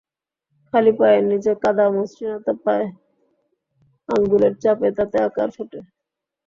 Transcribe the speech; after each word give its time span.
খালি 0.73 0.91
পায়ের 0.99 1.23
নিচে 1.29 1.51
কাদা 1.63 1.85
মসৃণতা 1.95 2.53
পায়, 2.63 2.87
আঙুলের 4.09 4.53
চাপে 4.63 4.87
তাতে 4.97 5.17
আকার 5.27 5.49
ফোটে। 5.55 5.79